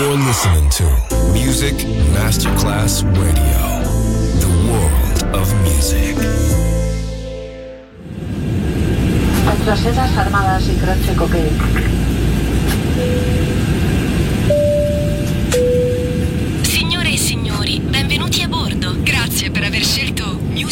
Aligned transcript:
You're 0.00 0.16
listening 0.16 0.70
to 0.70 0.84
Music 1.30 1.74
Masterclass 2.14 3.02
Radio, 3.20 3.84
the 4.40 4.48
world 4.66 5.22
of 5.36 5.52
music. 5.60 6.16
Las 9.66 9.84
armadas 10.16 10.66
y 10.68 10.76
croche 10.78 11.14
cocaine. 11.14 11.52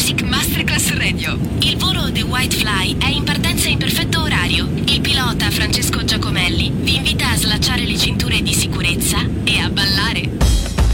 Classic 0.09 0.27
Masterclass 0.27 0.97
Radio. 0.97 1.37
Il 1.59 1.77
volo 1.77 2.11
The 2.11 2.23
White 2.23 2.55
Fly 2.55 2.97
è 2.97 3.09
in 3.09 3.23
partenza 3.23 3.67
in 3.67 3.77
perfetto 3.77 4.21
orario. 4.21 4.65
Il 4.65 5.01
pilota 5.01 5.51
Francesco 5.51 6.03
Giacomelli 6.03 6.71
vi 6.71 6.95
invita 6.95 7.29
a 7.29 7.35
slacciare 7.35 7.85
le 7.85 7.95
cinture 7.95 8.41
di 8.41 8.51
sicurezza 8.51 9.17
e 9.43 9.59
a 9.59 9.69
ballare. 9.69 10.27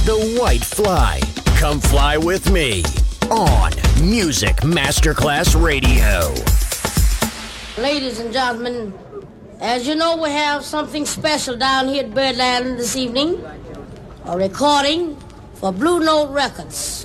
The 0.03 0.37
White 0.37 0.65
Fly. 0.65 1.19
Come 1.61 1.79
fly 1.79 2.17
with 2.17 2.49
me. 2.49 2.81
On 3.29 3.69
Music 4.01 4.65
Masterclass 4.65 5.53
Radio. 5.53 6.33
Ladies 7.77 8.19
and 8.19 8.33
gentlemen, 8.33 8.91
as 9.61 9.87
you 9.87 9.95
know, 9.95 10.17
we 10.17 10.29
have 10.29 10.61
something 10.65 11.05
special 11.05 11.55
down 11.55 11.87
here 11.87 12.03
at 12.03 12.13
Birdland 12.13 12.77
this 12.77 12.97
evening. 12.97 13.41
A 14.25 14.35
recording 14.35 15.15
for 15.53 15.71
Blue 15.71 16.01
Note 16.01 16.33
Records. 16.33 17.04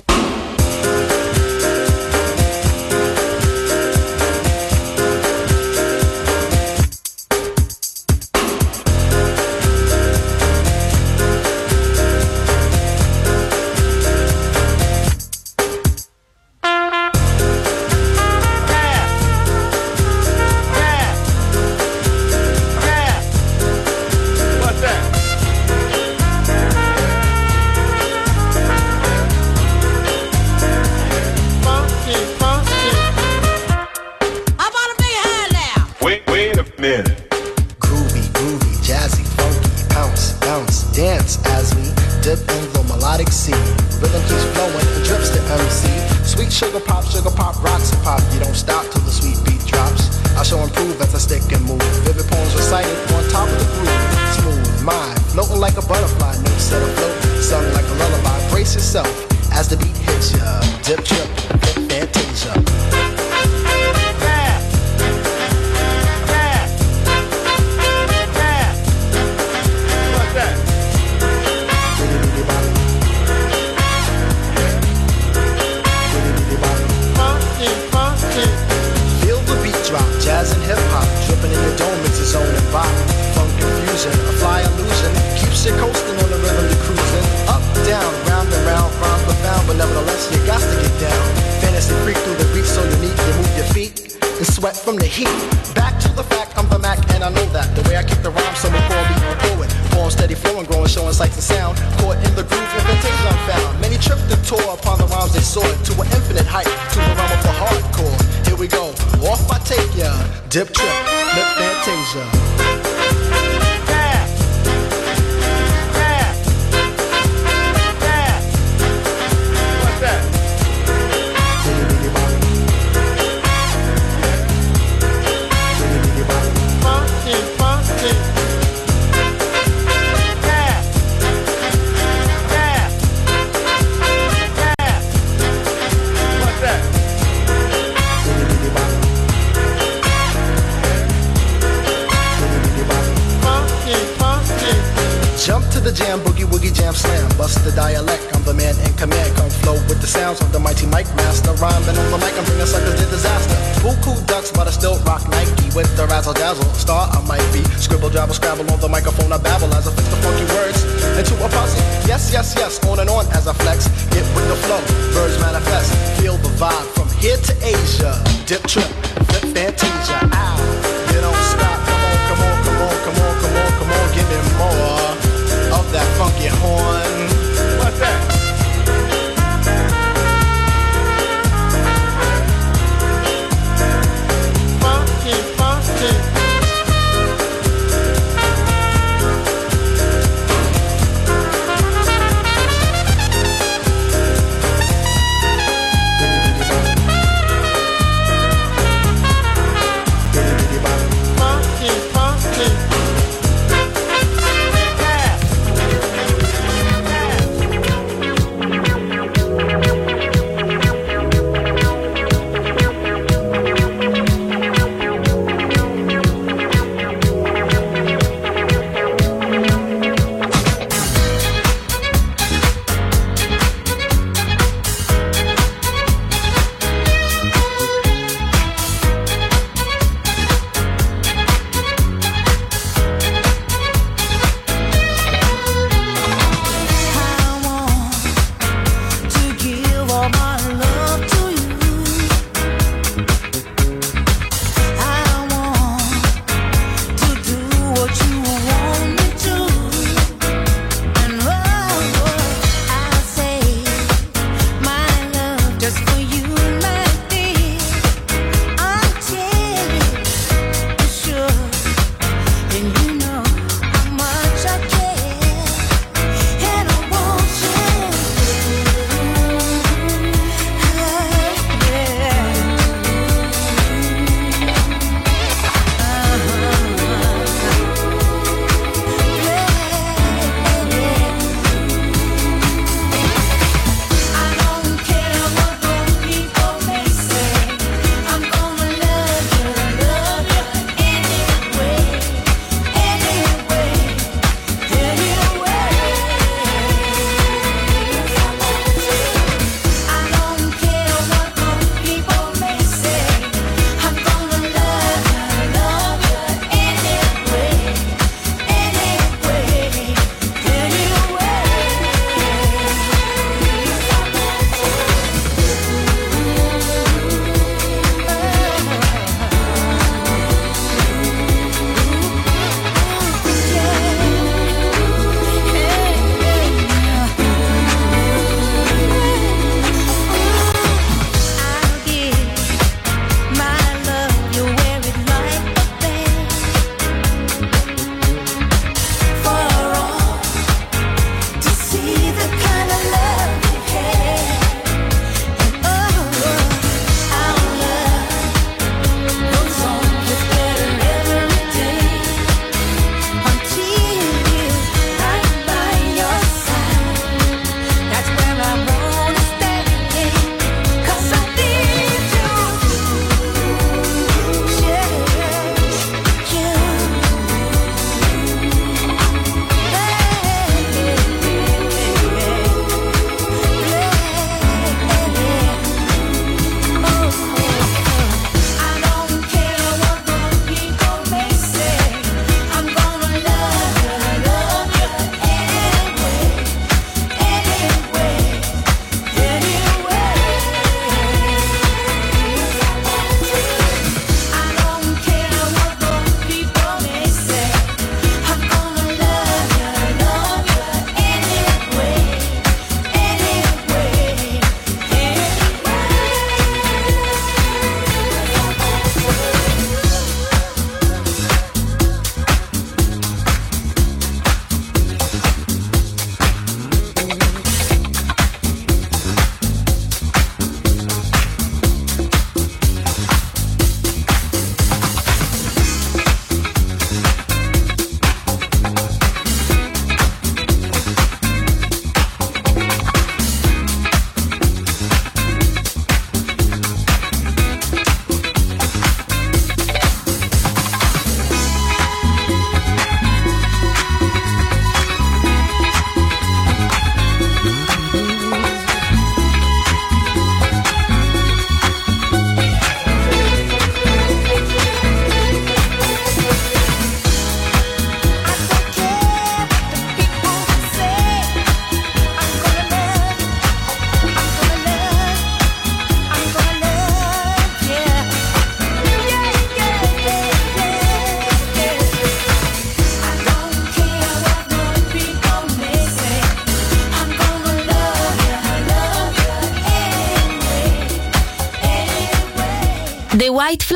Here 167.21 167.37
to 167.37 167.53
Asia, 167.63 168.19
dip 168.47 168.63
trip. 168.63 169.10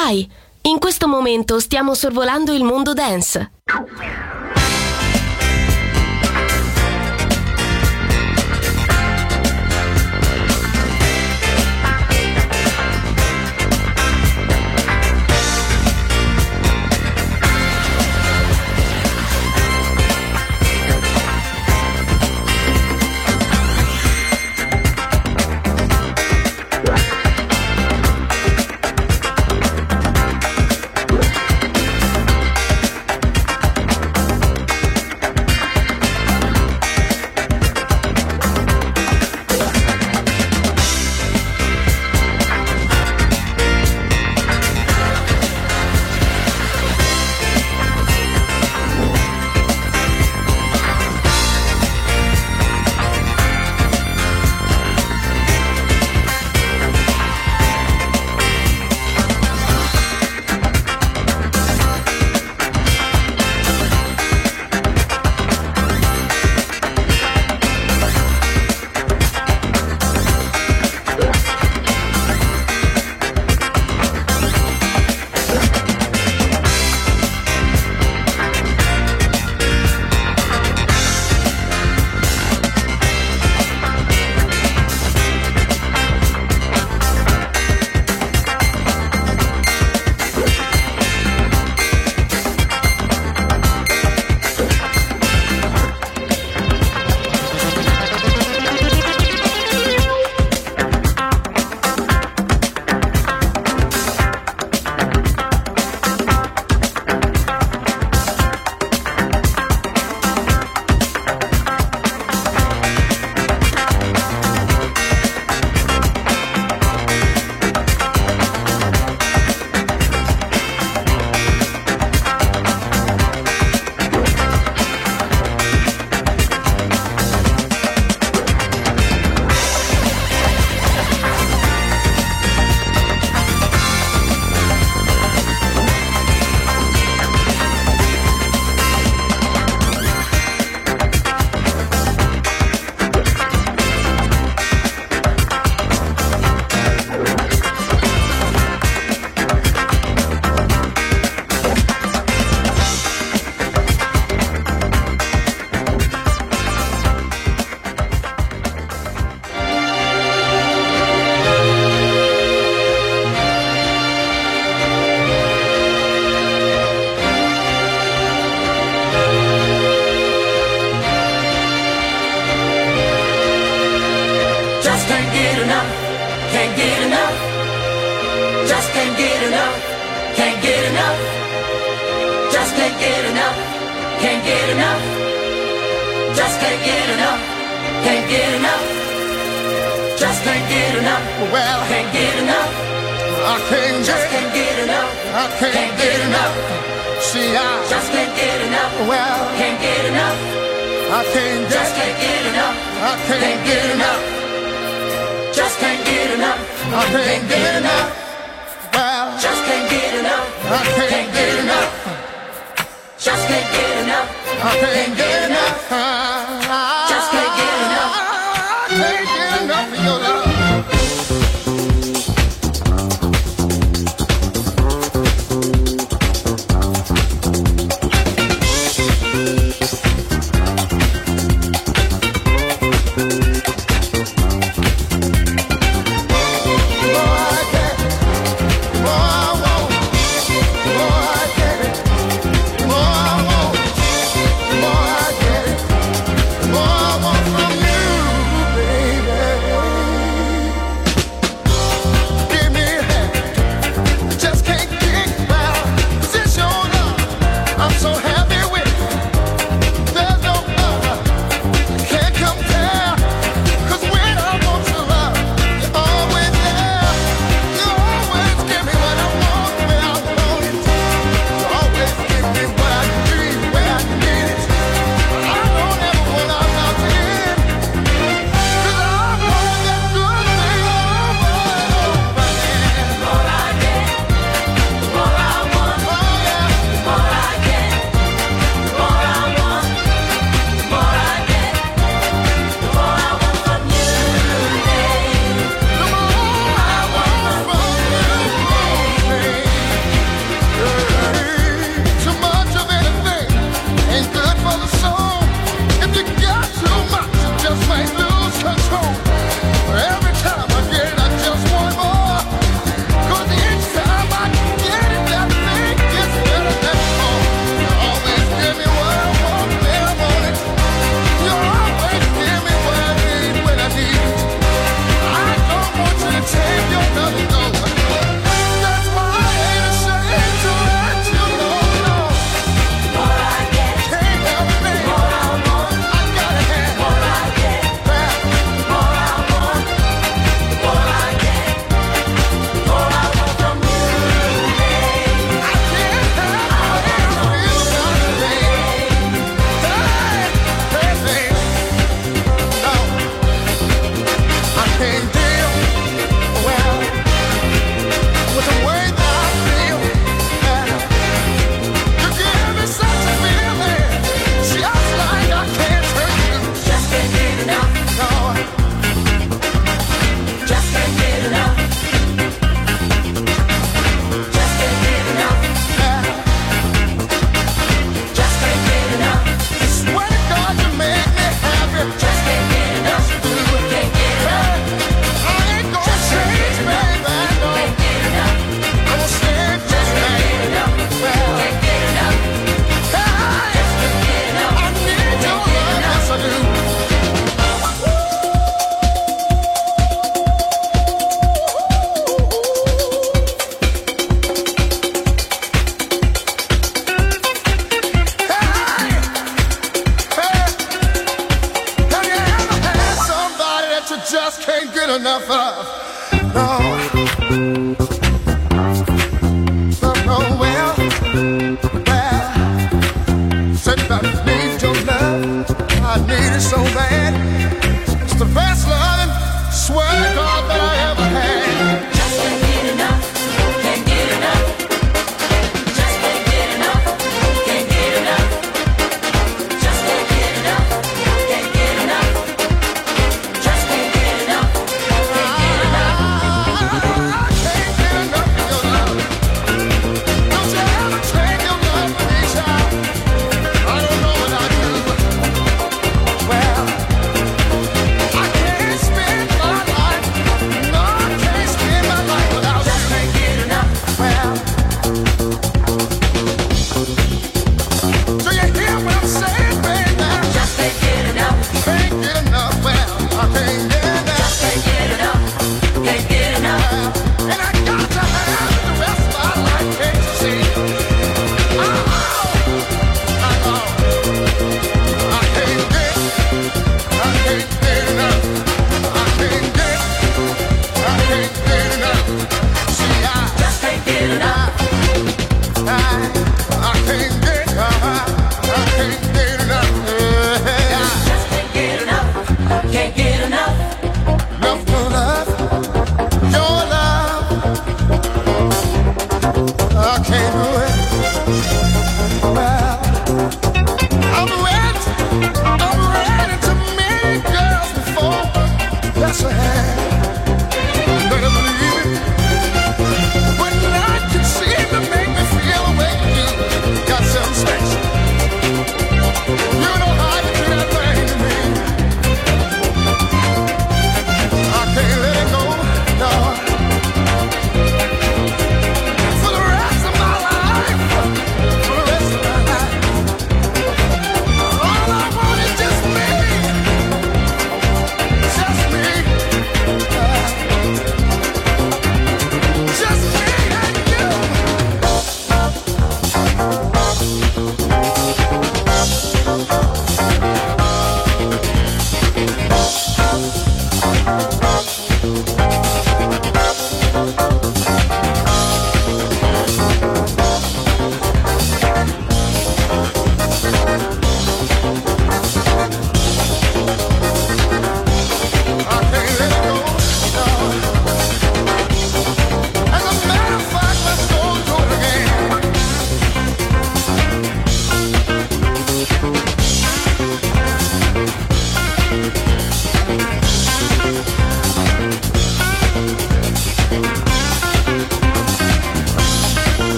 Fly. 0.00 0.26
In 0.62 0.78
questo 0.78 1.06
momento 1.06 1.60
stiamo 1.60 1.94
sorvolando 1.94 2.54
il 2.54 2.64
mondo 2.64 2.94
dance. 2.94 3.59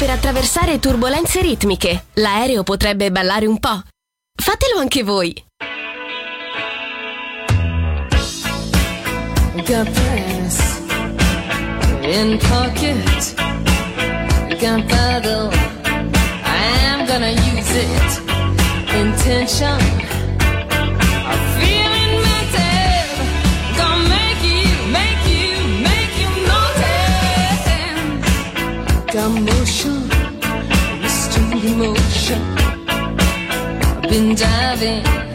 per 0.00 0.08
attraversare 0.08 0.78
turbulenze 0.78 1.42
ritmiche. 1.42 2.06
L'aereo 2.14 2.62
potrebbe 2.62 3.10
ballare 3.10 3.44
un 3.44 3.58
po'. 3.58 3.82
Fatelo 4.34 4.78
anche 4.78 5.02
voi. 5.02 5.30
Got 9.56 9.90
brass 9.90 10.80
in 12.00 12.38
pocket. 12.38 13.34
Got 14.58 14.86
battle. 14.86 15.50
I'm 16.46 17.06
gonna 17.06 17.32
use 17.32 17.76
it. 17.76 18.22
Intention. 18.94 20.09
been 34.10 34.34
diving 34.34 35.29